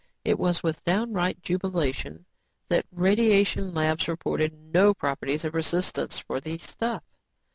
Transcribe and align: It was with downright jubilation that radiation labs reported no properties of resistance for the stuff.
It 0.25 0.39
was 0.39 0.63
with 0.63 0.83
downright 0.83 1.43
jubilation 1.43 2.25
that 2.69 2.87
radiation 2.91 3.71
labs 3.75 4.07
reported 4.07 4.51
no 4.73 4.95
properties 4.95 5.45
of 5.45 5.53
resistance 5.53 6.17
for 6.17 6.39
the 6.41 6.57
stuff. 6.57 7.03